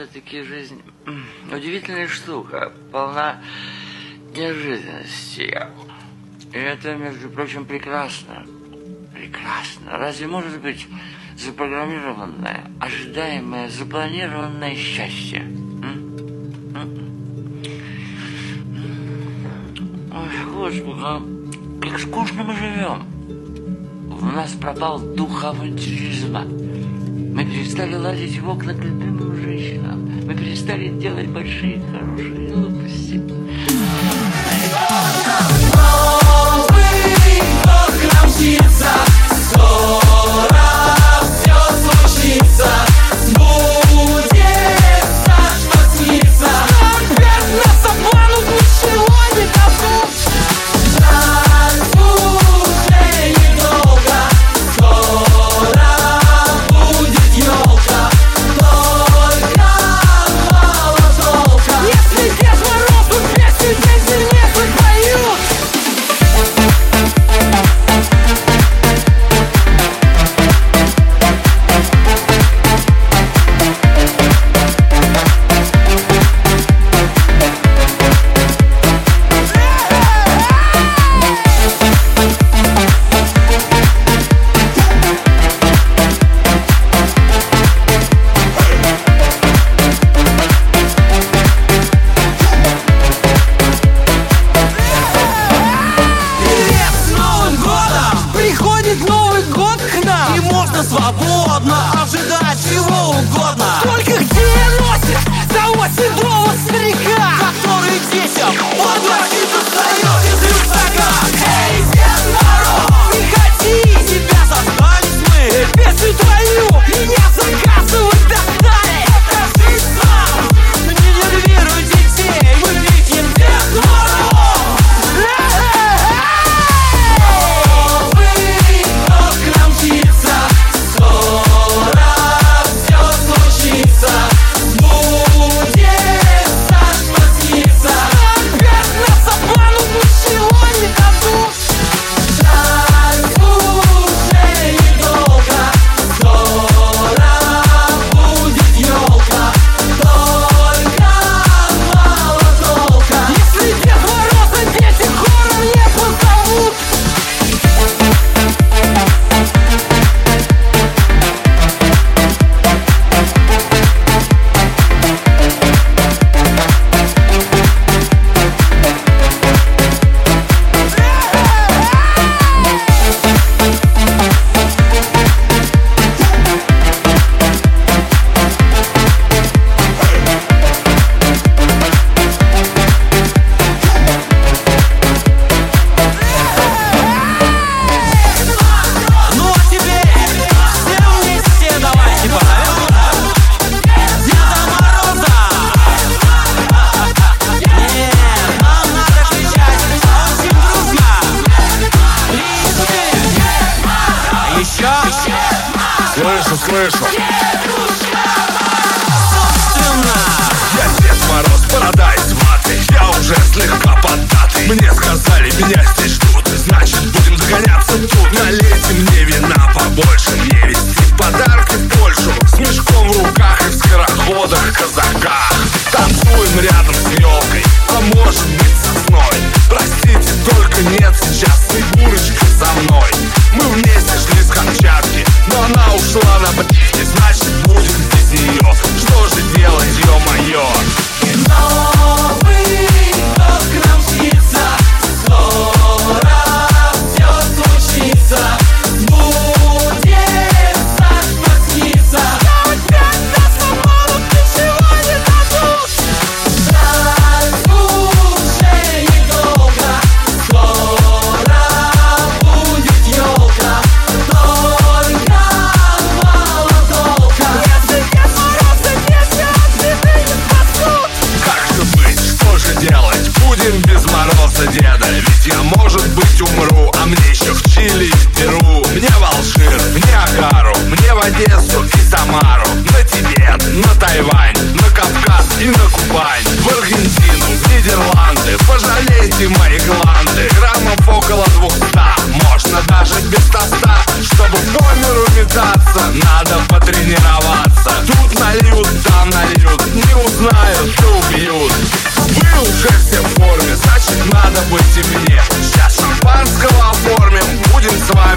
[0.00, 0.80] Все-таки жизнь
[1.52, 3.42] удивительная штука, полна
[4.32, 5.52] неожиданностей.
[6.52, 8.46] И это, между прочим, прекрасно.
[9.12, 9.98] Прекрасно.
[9.98, 10.86] Разве может быть
[11.36, 15.44] запрограммированное, ожидаемое, запланированное счастье?
[20.12, 21.20] Ой, Господи, а
[21.82, 23.02] как скучно мы живем.
[24.16, 26.67] У нас пропал дух авантюризма
[27.48, 30.10] перестали лазить в окна к любимым женщинам.
[30.26, 33.27] Мы перестали делать большие, хорошие глупости.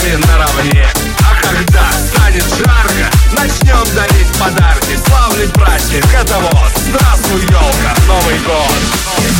[0.02, 0.88] вами наравне
[1.20, 9.31] А когда станет жарко, начнем дарить подарки Славлить праздник, это вот, здравствуй, елка, Новый год!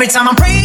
[0.00, 0.59] Every time I'm praying,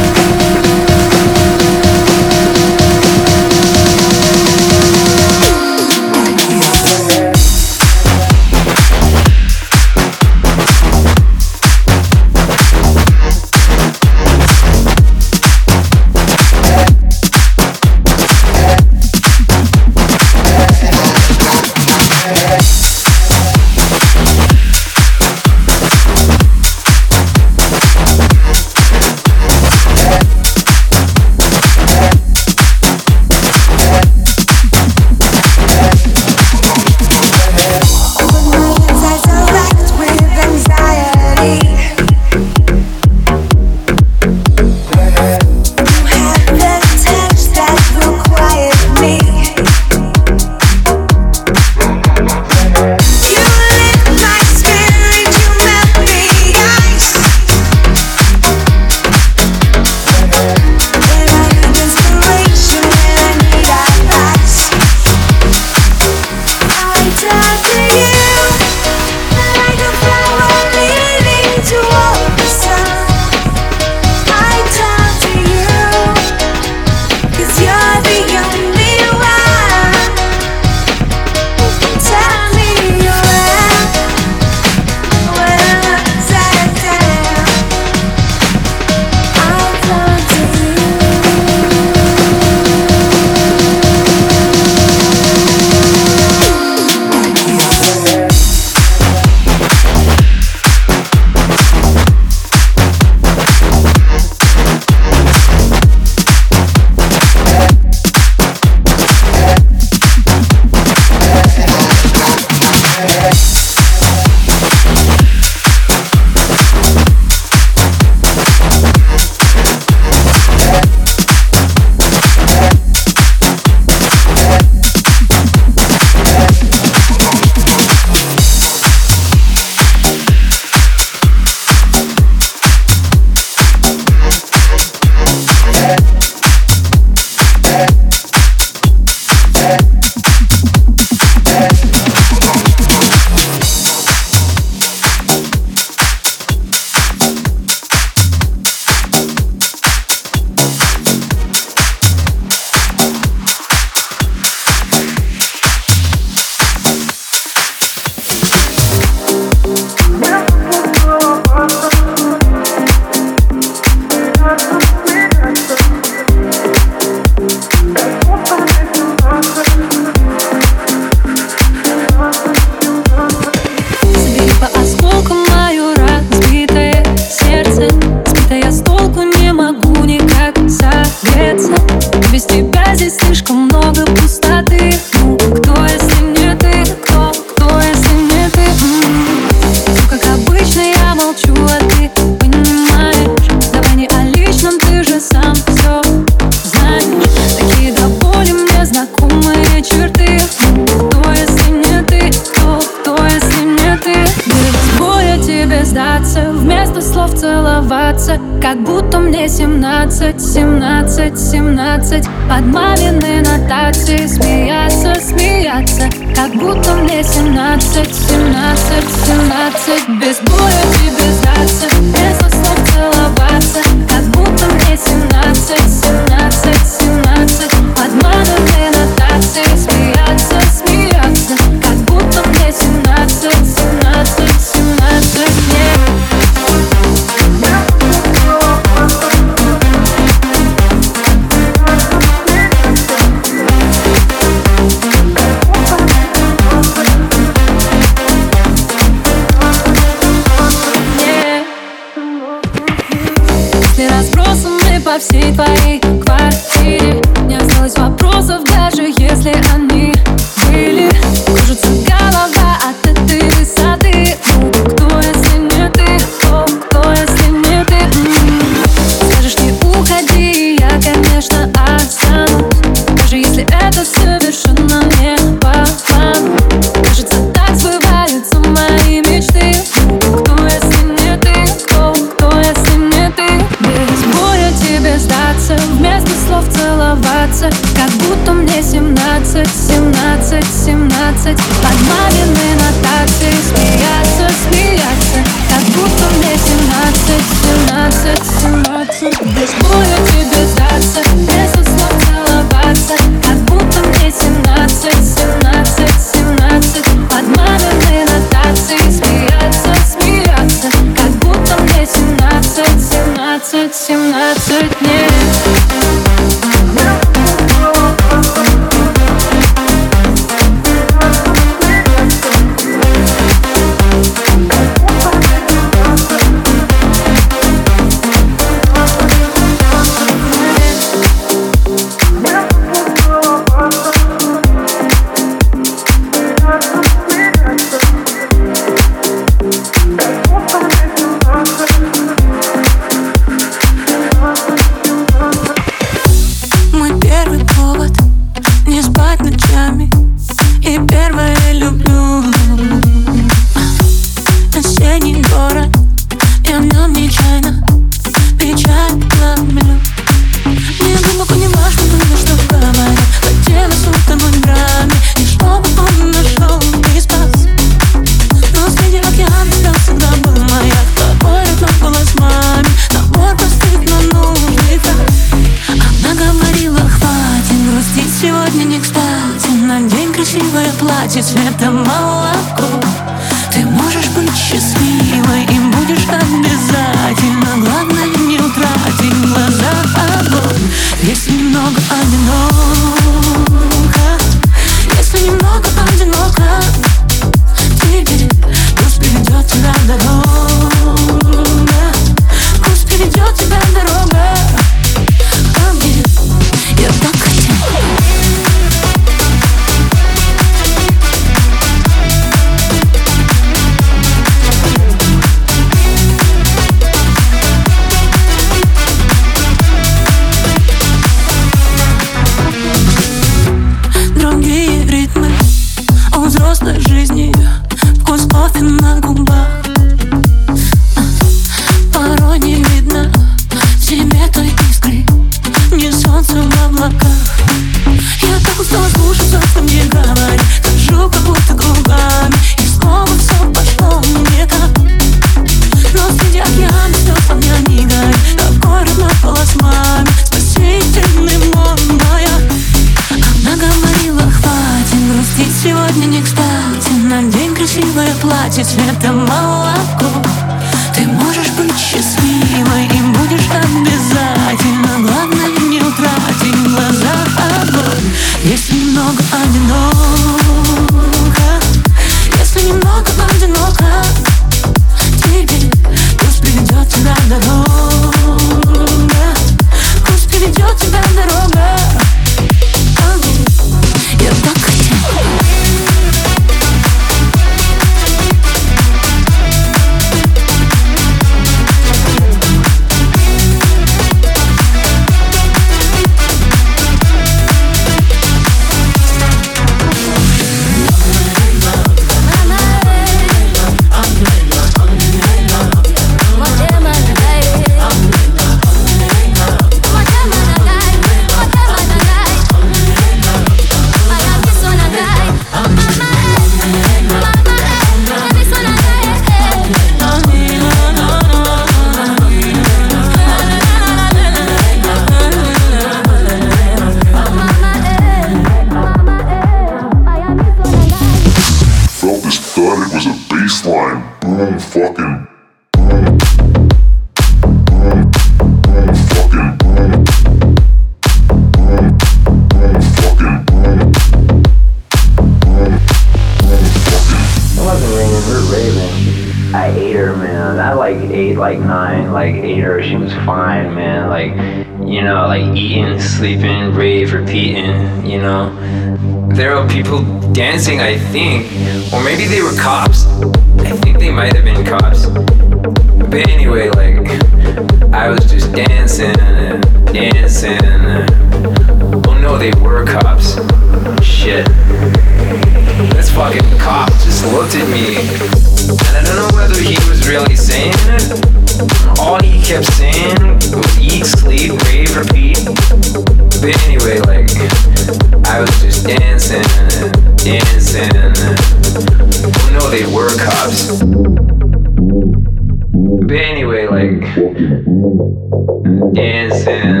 [599.12, 600.00] dancing.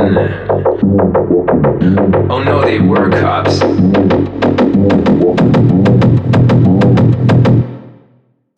[2.30, 3.60] Oh no, they were cops.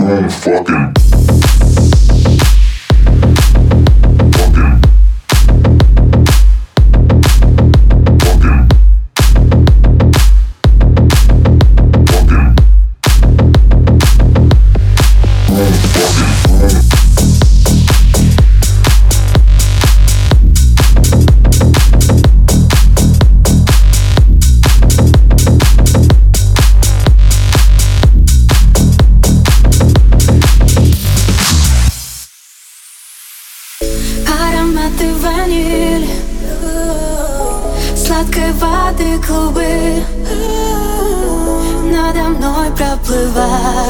[0.01, 1.10] Oh fucking.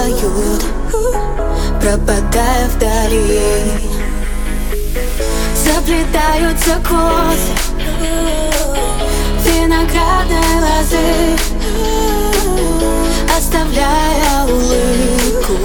[0.00, 0.64] поют
[1.80, 3.40] Пропадая вдали.
[5.54, 7.54] Заплетаются косы
[9.44, 11.36] Виноградной лозы
[13.36, 15.56] Оставляя улыбку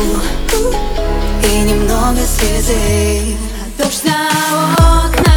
[1.43, 3.37] И немного слезы.
[3.77, 4.29] Дождь на
[4.77, 5.34] окна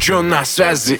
[0.00, 0.98] чё, на связи?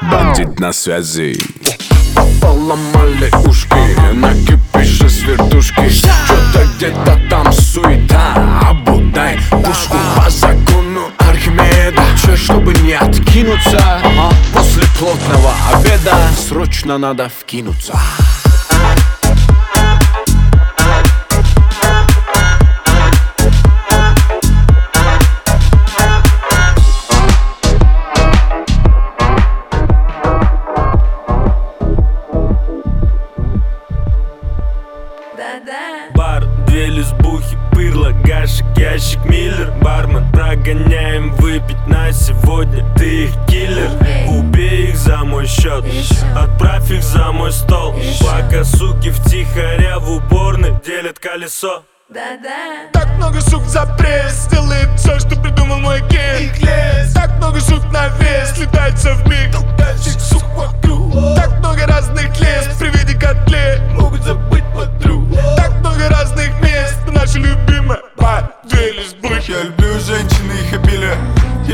[0.00, 1.36] Бандит на связи.
[2.40, 8.60] Поломали ушки Накипишь с вертушки Что-то где-то там суета.
[8.62, 9.96] Обудай пушку
[10.28, 10.45] закону
[12.36, 14.00] Чтобы не откинуться.
[14.54, 17.98] После плотного обеда Срочно надо вкинуться
[40.46, 42.84] Прогоняем выпить на сегодня.
[42.96, 43.90] Ты их киллер,
[44.28, 45.84] убей их за мой счет.
[46.36, 47.96] Отправь их за мой стол.
[48.20, 51.82] Пока суки втихаря в уборной делят колесо.
[52.92, 54.46] Так много сук за пресс.
[54.46, 56.48] Делает все, что придумал мой ген
[57.12, 58.56] Так много сук на вес.
[58.56, 59.50] Летается в миг.
[59.50, 61.12] Толкальщик сук вокруг.
[61.34, 62.68] Так много разных лес.
[62.78, 65.24] При виде котлет Могут забыть подруг.
[65.56, 67.00] Так много разных мест.
[67.08, 67.98] Наша любимая
[68.76, 70.35] две лесбухи Я люблю женщин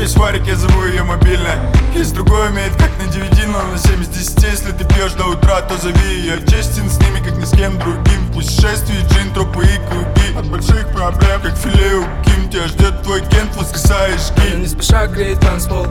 [0.03, 1.55] Есть варик, я зову ее мобильной
[1.95, 5.27] Есть другой умеет как на 9, но на 7 из 10 Если ты пьешь до
[5.27, 8.27] утра, то зови Я честен с ними, как ни с кем другим.
[8.33, 10.37] Путешествий, джин, тропы и круги.
[10.37, 14.67] От больших проблем, как филе у Ким Тебя ждет твой кент, воскресаешь Я гимн не
[14.67, 15.85] спеша греет танцпол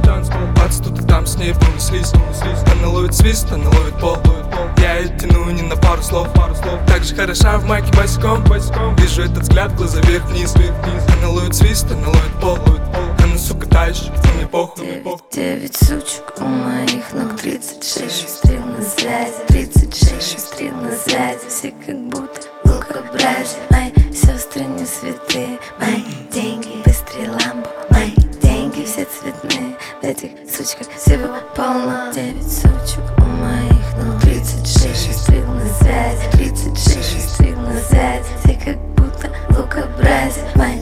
[0.57, 2.13] Бац, тут и там с ней понеслись.
[2.71, 4.19] Она ловит свист, она ловит пол.
[4.77, 6.29] Я ее тяну не на пару слов.
[6.87, 8.45] Так же хороша в майке босиком.
[8.97, 10.55] Вижу этот взгляд, глаза вверх-вниз.
[11.19, 12.59] Она ловит свист, она ловит пол.
[12.67, 13.12] Она,
[13.43, 17.36] сука, та еще, мне похуй Девять сучек у моих ног.
[17.40, 19.32] 36 Шустрил на связи.
[19.49, 21.40] 36 шустрил на связи.
[21.49, 25.59] Все как будто лукобразие Мои сестры не святые.
[25.80, 29.76] Мои деньги быстрее ламбо Мои деньги все цветные.
[30.01, 32.12] В этих сучках всего полно.
[32.14, 34.20] Девять сучек у моих ног.
[34.22, 36.22] 36 Шустрил на связи.
[36.32, 38.24] 36 шустрил на связи.
[38.45, 40.82] Все как будто лукобразие Мои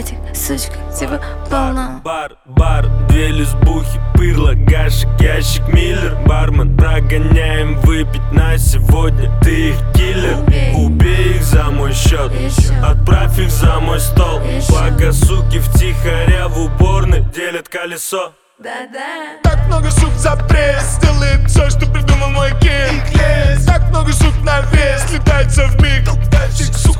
[0.00, 1.20] Катя, сучка, типа
[1.50, 2.00] полно.
[2.02, 6.16] Бар, бар, две лесбухи, пырла, гашек, ящик, миллер.
[6.24, 12.72] Бармен, прогоняем выпить на сегодня Ты их киллер, убей, убей их за мой счет Еще.
[12.82, 14.40] Отправь их за мой стол.
[14.40, 14.72] Еще.
[14.72, 18.32] Пока суки втихаря в уборной делят колесо.
[18.58, 19.38] Да-да.
[19.42, 24.60] Так много суп за пресс Делает все, что придумал мой кит Так много суп на
[24.72, 26.04] вес Летает в миг.
[26.04, 26.99] Толкальщик, сука.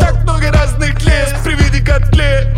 [0.00, 2.48] Так много разных лес при виде котлет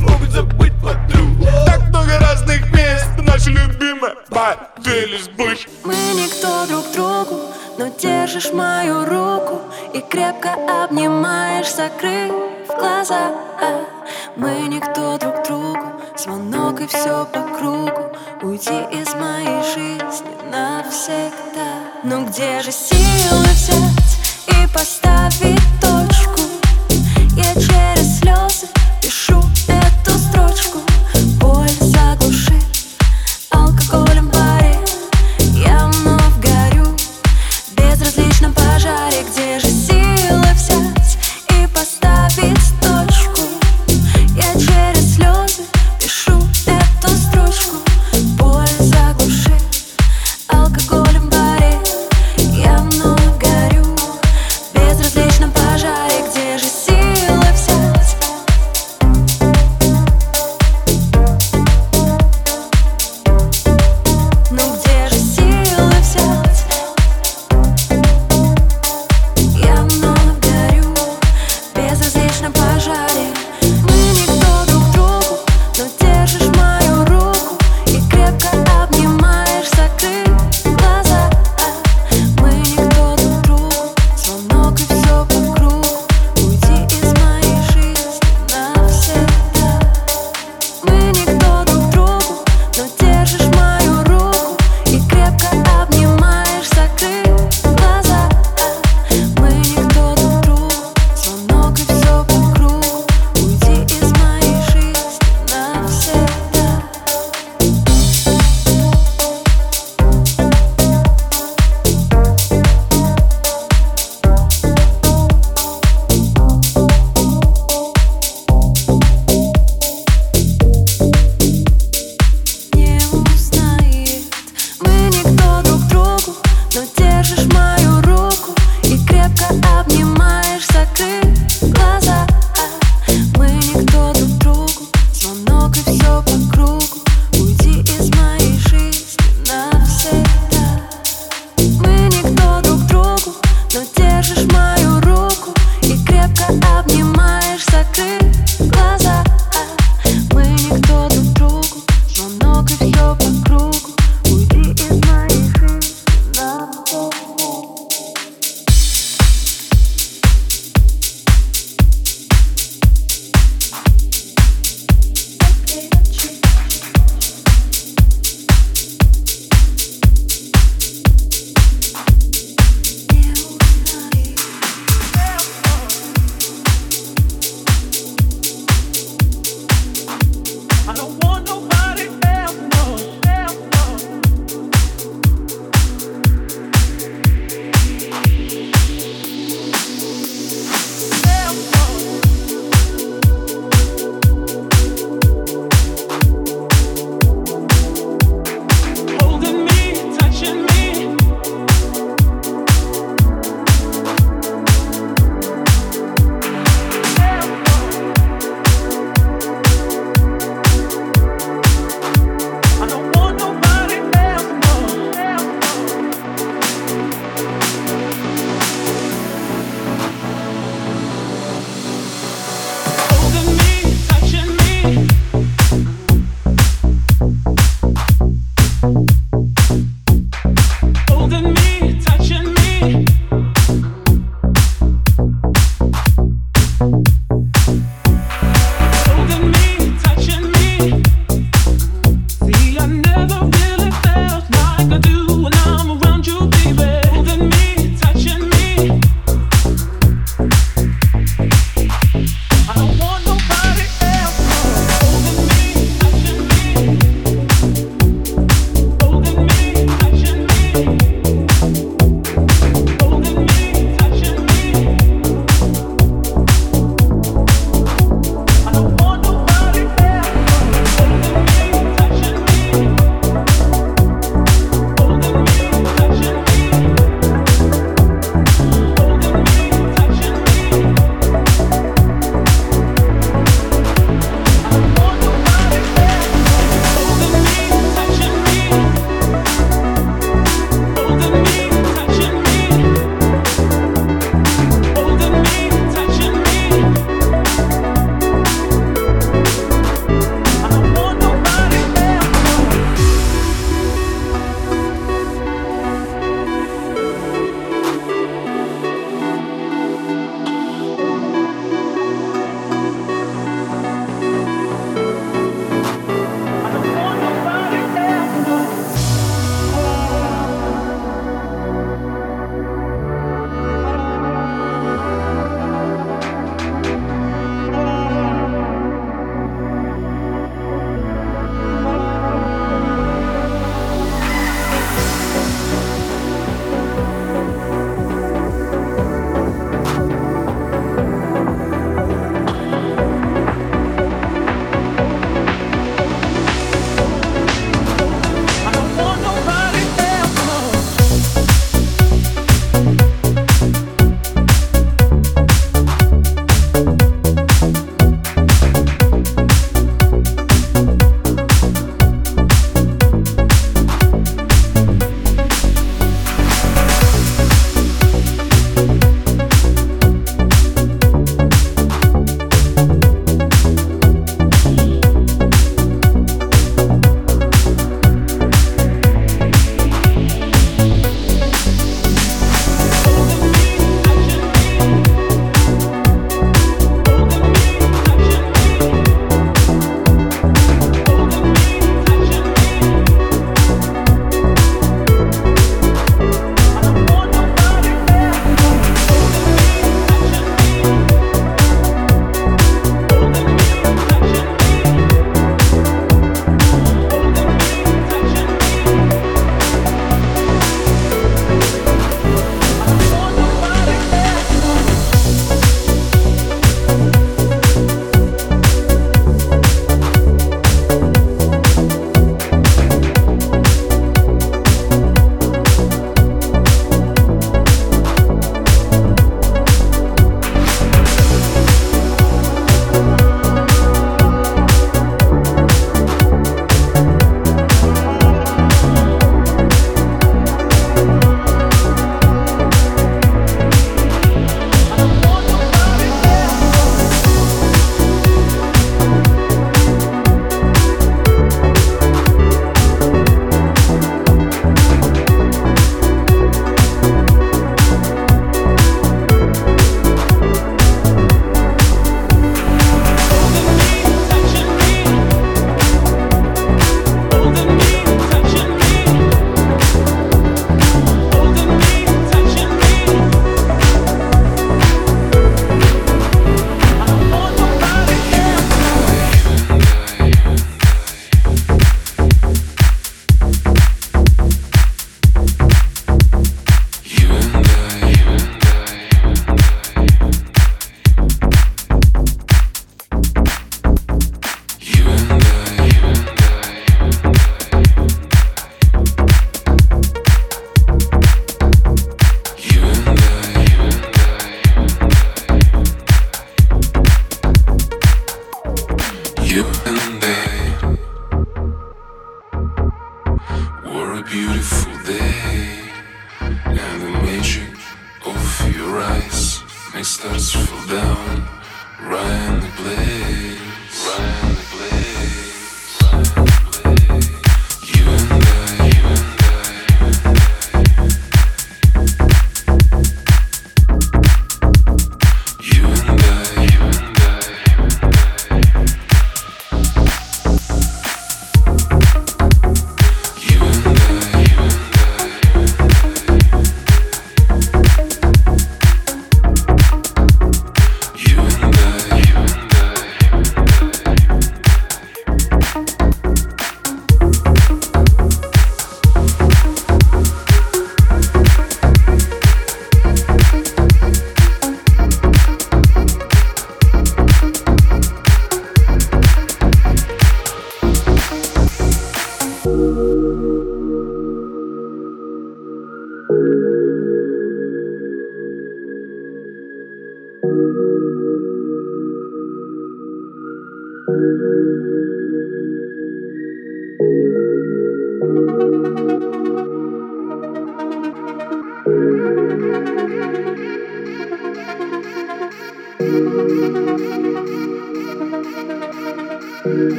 [1.66, 5.30] Так много разных мест Наша любимая Бателис
[5.84, 7.40] Мы никто друг другу
[7.78, 9.60] Но держишь мою руку
[9.94, 10.54] И крепко
[10.84, 12.32] обнимаешь, закрыв
[12.78, 13.32] глаза.
[14.36, 18.12] Мы никто друг другу Звонок и все по кругу.
[18.42, 21.90] Уйди из моей жизни навсегда.
[22.04, 26.31] Но где же силы взять и поставить точку?
[27.54, 28.66] через слезы
[29.00, 30.91] пишу эту строчку.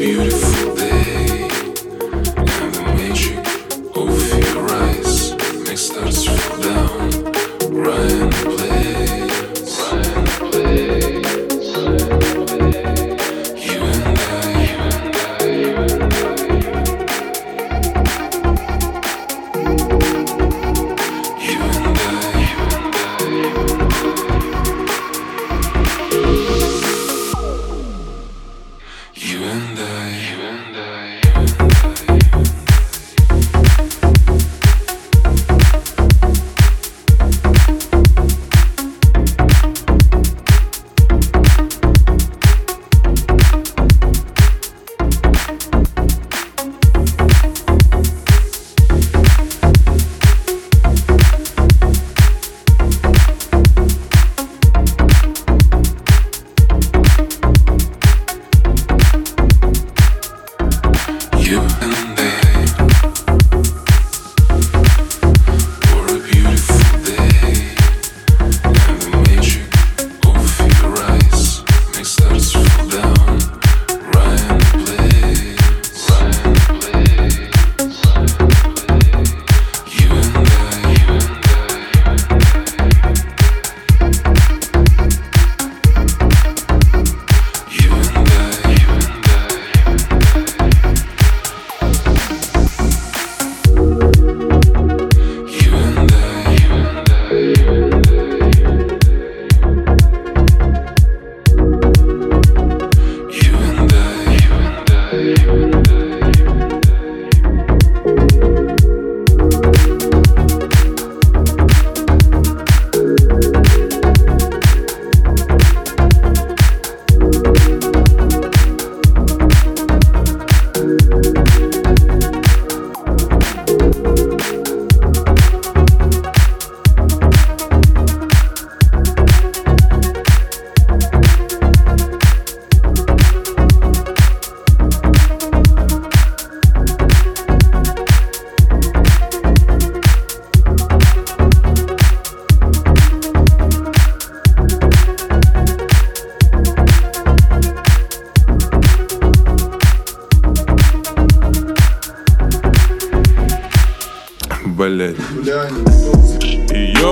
[0.00, 0.49] beautiful.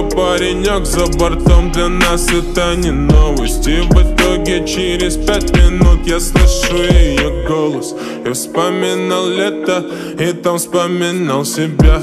[0.03, 6.77] Паренек за бортом Для нас это не новости В итоге через пять минут я слышу
[6.77, 7.95] ее голос.
[8.25, 9.85] Я вспоминал лето
[10.19, 12.01] и там вспоминал себя.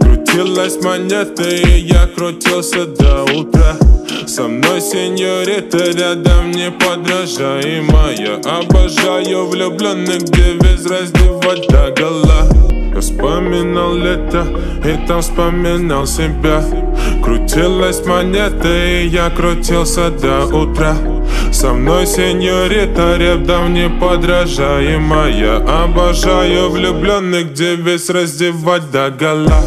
[0.00, 3.76] Крутилась монета и я крутился до утра.
[4.26, 14.44] Со мной сеньорита рядом неподражаемая Обожаю влюбленных девиз раздевать до гола я вспоминал лето
[14.84, 16.64] и там вспоминал себя.
[17.22, 20.96] Крутилась монета и я крутился до утра.
[21.52, 29.62] Со мной сеньорита рядом неподражаемая Обожаю влюбленных девиз раздевать до гола.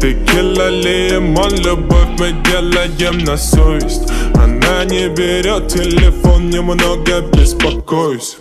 [0.00, 4.08] Текила, лимон, любовь мы делаем на совесть.
[4.34, 8.38] Она не берет телефон, немного беспокоюсь.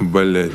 [0.00, 0.52] Блять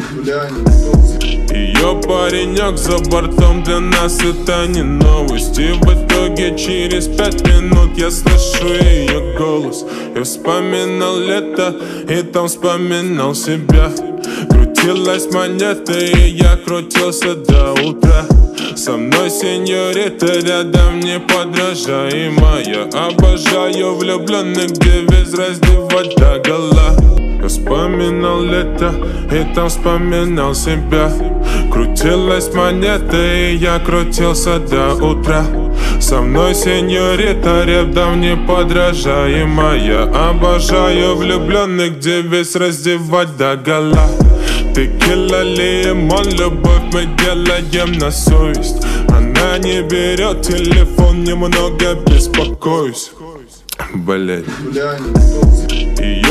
[1.86, 5.58] ее паренек за бортом для нас это не новость.
[5.60, 9.86] И в итоге через пять минут я слышу ее голос.
[10.16, 11.76] Я вспоминал лето
[12.10, 13.92] и там вспоминал себя.
[14.50, 18.26] Крутилась монета и я крутился до утра.
[18.76, 26.85] Со мной сеньорита рядом неподражаемая Обожаю влюбленных девиз раздевать до гола
[27.46, 28.92] я вспоминал лето
[29.32, 31.12] и там вспоминал себя.
[31.72, 35.46] Крутилась монета и я крутился до утра.
[36.00, 44.10] Со мной сеньорита рядом неподражаемая Обожаю влюбленных девиз раздевать до гола.
[44.74, 48.84] Текила, лимон, любовь мы делаем на совесть.
[49.10, 53.12] Она не берет телефон, немного беспокоюсь
[53.94, 54.46] Блять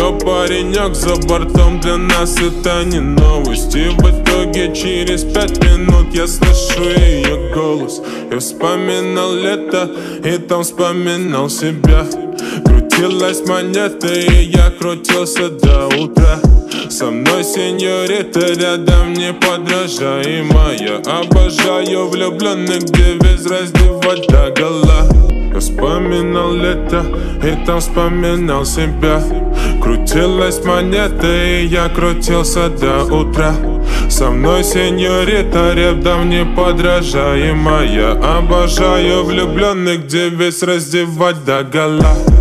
[0.04, 3.74] Ее паренек за бортом для нас это не новость.
[3.74, 8.02] И в итоге через пять минут я слышу ее голос.
[8.30, 9.90] Я вспоминал лето
[10.22, 12.04] и там вспоминал себя.
[12.66, 16.38] Крутилась монета и я крутился до утра
[16.90, 25.08] со мной сеньорита рядом неподражаемая Обожаю влюбленных девиз раздевать до гола.
[25.52, 27.04] Я вспоминал лето
[27.42, 29.22] и там вспоминал себя.
[29.82, 33.54] Крутилась монета и я крутился до утра.
[34.08, 42.33] Со мной сеньорита рядом неподражаемая Обожаю влюбленных девиз раздевать до гола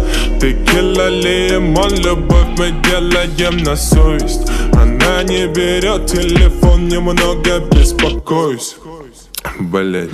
[0.43, 4.41] Текила, лимон, любовь мы делаем на совесть.
[4.73, 8.75] Она не берет телефон, немного беспокоюсь.
[9.61, 10.09] Блять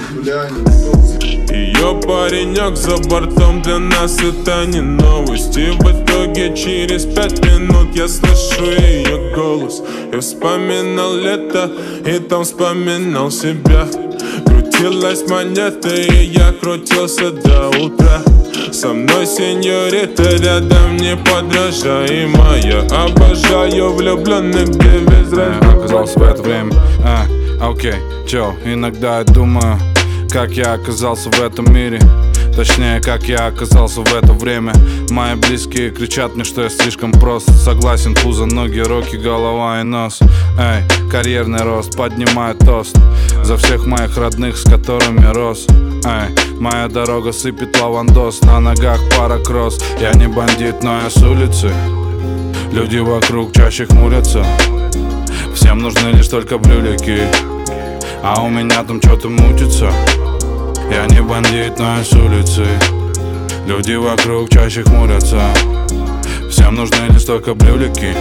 [1.50, 5.58] Ее паренек за бортом для нас это не новость.
[5.58, 9.82] И в итоге через пять минут я слышу ее голос.
[10.14, 11.72] Я вспоминал лето
[12.06, 13.88] и там вспоминал себя
[14.80, 18.22] Крутилась монета и я крутился до утра.
[18.72, 25.76] Со мной сеньорита рядом неподражаемая Обожаю влюбленных, без разницы.
[25.76, 26.72] Оказался в это время,
[27.04, 27.26] а,
[27.62, 27.96] окей,
[28.26, 29.78] чё, иногда я думаю
[30.32, 32.00] Как я оказался в этом мире
[32.60, 34.74] Точнее, как я оказался в это время.
[35.12, 37.50] Мои близкие кричат мне, что я слишком прост.
[37.64, 40.20] Согласен, пузо, ноги, руки, голова и нос.
[40.60, 42.98] Эй, карьерный рост, поднимаю тост.
[43.44, 45.68] За всех моих родных, с которыми рос.
[45.70, 48.42] Эй, моя дорога сыпет лавандос.
[48.42, 49.80] На ногах пара кросс.
[50.02, 51.72] Я не бандит, но я с улицы.
[52.74, 54.46] Люди вокруг чаще хмурятся.
[55.56, 57.22] Всем нужны лишь только блюлики
[58.22, 59.94] А у меня там что-то мутится
[60.92, 62.66] я не бандит, но я с улицы.
[63.68, 65.42] Люди вокруг чаще хмурятся.
[66.50, 68.16] Всем нужны лишь только брюлики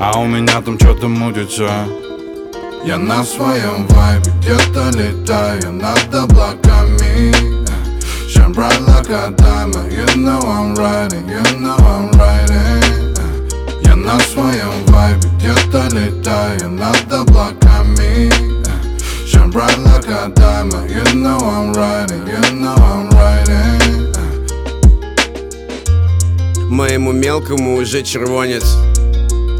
[0.00, 1.70] А у меня там что-то мутится.
[2.84, 7.32] Я на своем вайбе где-то летаю над облаками.
[8.26, 13.16] Shine bright like a diamond You know I'm riding, you know I'm riding.
[13.82, 18.49] Я на своем вайбе где-то летаю над облаками
[19.50, 23.80] Bright like a diamond You know I'm riding, you know I'm riding.
[26.68, 28.64] Моему мелкому уже червонец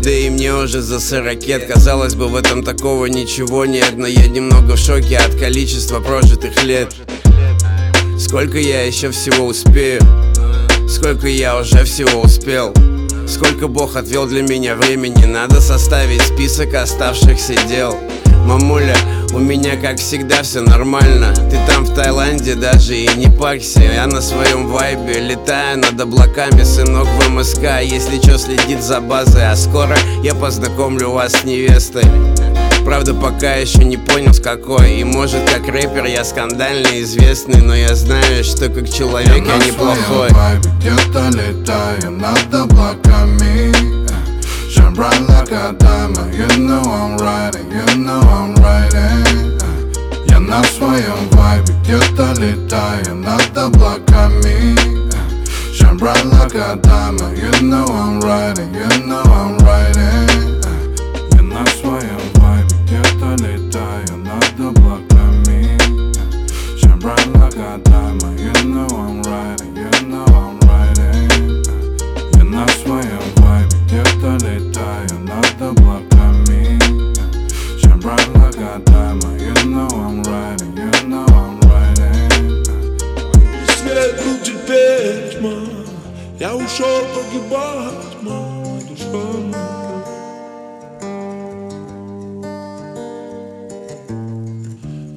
[0.03, 1.67] да и мне уже за сорокет.
[1.67, 6.62] Казалось бы, в этом такого ничего нет Но я немного в шоке от количества прожитых
[6.65, 6.95] лет.
[8.19, 10.01] Сколько я еще всего успею?
[10.89, 12.73] Сколько я уже всего успел?
[13.29, 15.27] Сколько Бог отвел для меня времени?
[15.27, 17.99] Надо составить список оставшихся дел
[18.45, 18.97] Мамуля,
[19.33, 21.33] у меня как всегда все нормально.
[21.51, 23.81] Ты там в Таиланде даже и не парься.
[23.81, 29.47] Я на своем вайбе летаю над облаками Сынок в МСК, если чё следит за базой
[29.47, 32.05] А скоро я познакомлю вас с невестой.
[32.85, 35.01] Правда, пока еще не понял с какой.
[35.01, 39.67] И может, как рэпер я скандально известный Но я знаю, что как человек я, я
[39.67, 40.31] неплохой.
[40.81, 43.80] Где-то летаю над облаками
[44.90, 49.60] Shine bright like a diamond You know I'm riding, you know I'm riding
[50.28, 54.76] Я на своем вайбе где-то летаю над облаками
[55.74, 60.29] Shine bright like a diamond You know I'm riding, you know I'm riding
[87.51, 89.91] Ушел погибать, мама, душа моя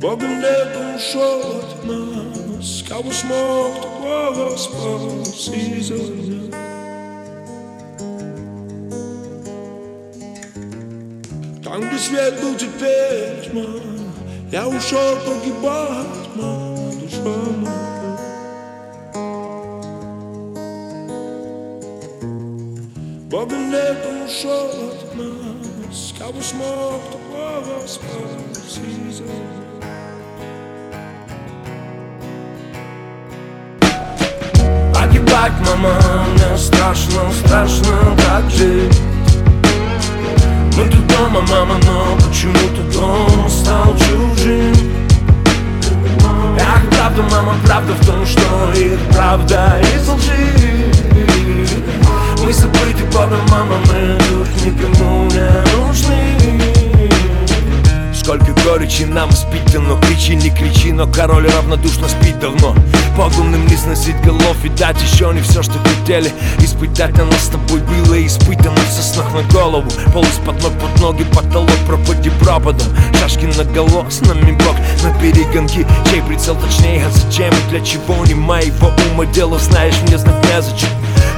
[0.01, 6.57] Богом небо ушел от нас Кого смог, того спас из огня
[11.63, 13.03] Там, где свет был теперь
[23.43, 29.83] Богом небо ушел от нас Кого смог, того спас из огня
[34.93, 39.01] Погибать, мама, мне страшно, страшно так жить.
[40.77, 44.73] Мы тут дома, мама, но почему-то дом стал чужим.
[46.61, 50.92] Ах, правда, мама, правда в том, что их правда из лжи
[52.43, 56.33] Мы забыты Богом, мама, мы тут никому не нужны
[58.13, 62.75] Сколько горечи нам испытано Кричи, не кричи, но король равнодушно спит давно.
[63.17, 66.31] Погумным не сносить голов и дать еще не все, что хотели.
[66.59, 71.23] Испытать оно с тобой было испытано Со снах на голову, пол из-под ног под ноги
[71.23, 72.87] Потолок пропади пропадом.
[73.21, 75.87] Шашки на голо, с нами бог на перегонки.
[76.09, 78.25] Чей прицел точнее, а зачем и для чего?
[78.25, 80.89] Не моего ума дело, знаешь, мне знать незачем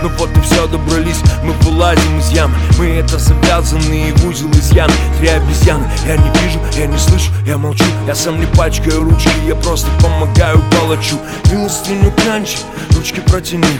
[0.06, 4.92] ну вот и все, добрались, мы вылазим из ям Мы это завязанные в узел изъян.
[5.18, 7.84] Три обезьяны, я не вижу, я не слышу, я молчу.
[8.06, 11.18] Я сам не пачкаю ручки, я просто помогаю палачу.
[11.52, 12.60] Милостыню клянчи,
[12.96, 13.80] ручки протяни.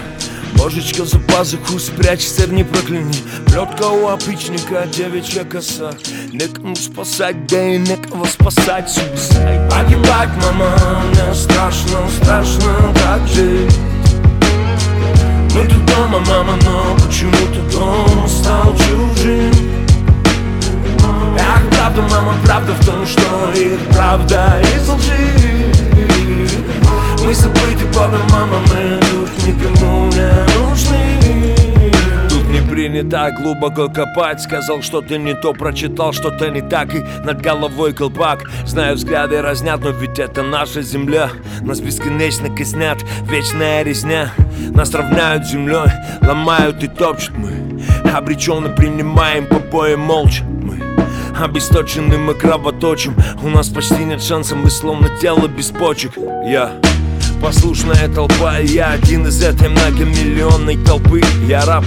[0.56, 3.14] Божечка за пазуху спрячь, сэр не прокляни.
[3.46, 5.92] Плетка у опричника, девичья коса
[6.32, 9.00] Некому спасать, да и некого спасать.
[9.70, 13.76] Погибать, мама, мне страшно, страшно так жить
[15.56, 19.52] мы тут дома, мама, но почему-то дом стал чужим?
[21.40, 25.72] Ах, правда, мама, правда в том, что их правда из лжи.
[27.24, 30.30] Мы забыты Богом, мама, мы тут никому не
[30.60, 31.05] нужны
[32.76, 34.42] Тут не принято глубоко копать.
[34.42, 36.94] Сказал, что ты не то прочитал, что-то не так.
[36.94, 38.44] И над головой колпак.
[38.66, 41.30] Знаю, взгляды разнят, но ведь это наша земля.
[41.62, 42.98] Нас бесконечно казнят,
[43.30, 44.32] вечная резня.
[44.74, 45.90] Нас равняют землей,
[46.22, 47.54] ломают и топчут мы.
[48.14, 50.82] Обреченно принимаем побои молча мы.
[51.40, 53.16] Обесточены мы кровоточим.
[53.42, 56.14] У нас почти нет шанса, мы словно тело без почек.
[56.46, 56.74] Я
[57.42, 61.22] Послушная толпа, я один из этой многомиллионной толпы.
[61.48, 61.84] Я раб,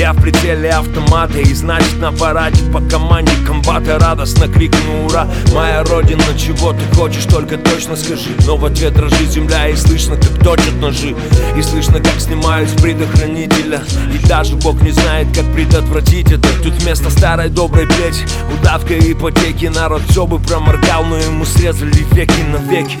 [0.00, 5.28] я в прицеле автомата И значит на параде по команде комбата Радостно крикну ура!
[5.54, 8.30] Моя родина, чего ты хочешь, только точно скажи!
[8.46, 11.14] Но в ответ дрожит земля и слышно, как точат ножи!
[11.56, 13.82] И слышно, как снимают с предохранителя!
[14.14, 16.48] И даже Бог не знает, как предотвратить это!
[16.62, 18.24] Тут вместо старой доброй плети
[18.58, 22.98] Удавка ипотеки Народ все бы проморгал, но ему срезали веки навеки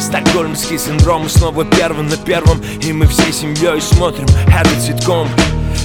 [0.00, 2.60] Стокгольмский синдром, и снова первым на первом!
[2.82, 5.28] И мы всей семьей смотрим этот ситком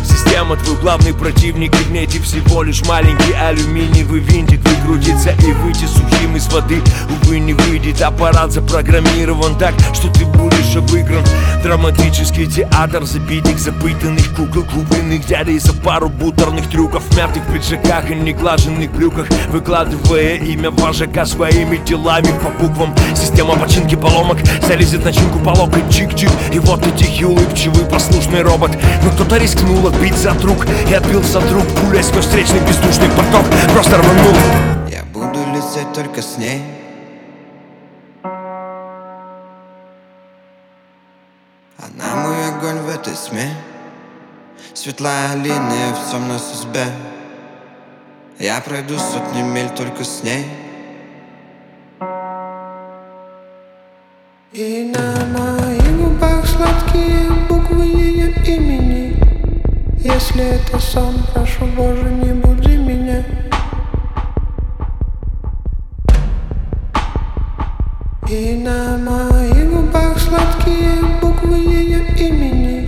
[0.05, 5.51] Система твой главный противник И в ней ты всего лишь маленький алюминиевый винтик Выкрутиться и
[5.53, 6.81] выйти сухим из воды.
[7.09, 11.23] Увы, не выйдет, аппарат запрограммирован так Что ты будешь обыгран.
[11.63, 17.03] Драматический театр забитых, запытанных кукол Купленных дядей за пару бутерных трюков.
[17.03, 22.93] В мятых пиджаках и неглаженных брюках Выкладывая имя вожака своими делами по буквам.
[23.15, 24.37] Система починки поломок
[24.67, 26.31] залезет начинку по локоть чик-чик.
[26.53, 28.71] И вот и тихий улыбчивый послушный робот.
[29.03, 33.45] Но кто-то рискнул отбиться от рук И отбился от рук пуля сквозь встречный бездушный поток.
[33.73, 34.35] Просто рванул.
[34.89, 36.61] Я буду лететь только с ней.
[41.77, 43.53] Она мой огонь в этой тьме.
[44.73, 46.85] Светлая линия в темной судьбе.
[48.39, 50.45] Я пройду сотни миль только с ней.
[54.51, 58.94] И на моих губах сладкие буквы ее имени
[60.05, 63.25] Если это сон, прошу Боже, не буди меня.
[68.29, 72.87] И на моих губах сладкие буквы ее имени.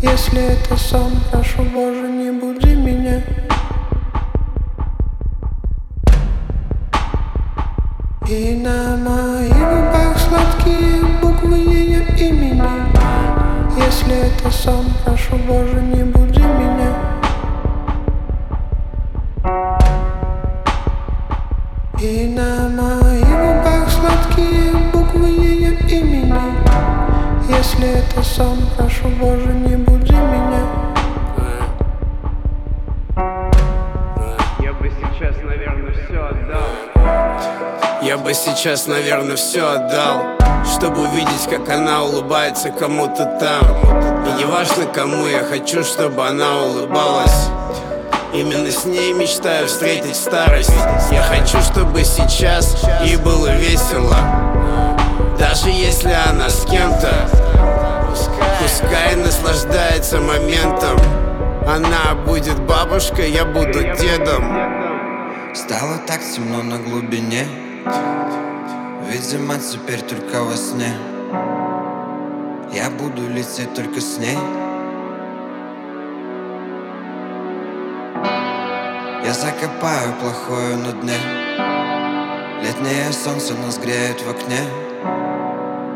[0.00, 2.69] Если это сон, прошу Боже, не буди
[14.00, 16.94] Если это сон, прошу Боже, не буди меня.
[22.00, 26.34] И на моих губах сладкие буквы ее имени.
[27.46, 30.64] Если это сон, прошу Боже, не буди меня.
[34.60, 38.00] Я бы сейчас, наверное, все отдал.
[38.00, 44.26] Я бы сейчас, наверное, все отдал Чтобы увидеть, как она улыбается кому-то там.
[44.26, 47.48] И не важно кому, я хочу, чтобы она улыбалась.
[48.32, 50.72] Именно с ней мечтаю встретить старость.
[51.10, 54.16] Я хочу, чтобы сейчас ей было весело.
[55.38, 57.40] Даже если она с кем-то
[58.60, 60.98] Пускай наслаждается моментом.
[61.66, 64.44] Она будет бабушкой, я буду дедом.
[65.54, 67.46] Стало так темно на глубине
[69.10, 70.94] Видимо, теперь только во сне.
[72.72, 74.38] Я буду лететь только с ней.
[79.24, 81.18] Я закопаю плохое на дне.
[82.62, 84.60] Летнее солнце нас греет в окне.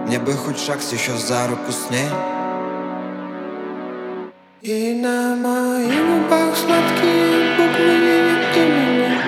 [0.08, 2.08] Мне бы хоть шаг еще за руку с ней.
[4.60, 7.94] И на моих губах сладкие буквы
[8.56, 9.18] имени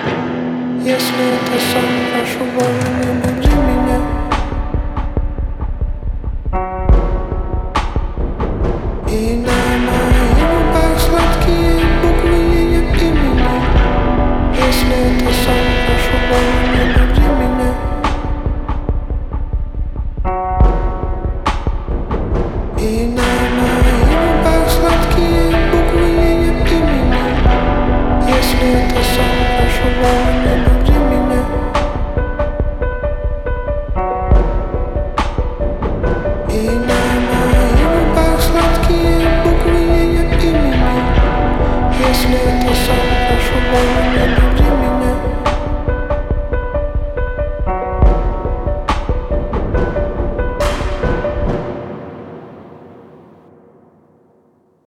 [0.83, 3.26] Если это сон, прошу Боже, не
[14.97, 15.55] Если это сон,
[15.85, 16.96] прошу Боже, не буди